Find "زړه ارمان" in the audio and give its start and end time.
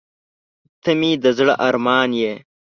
1.37-2.09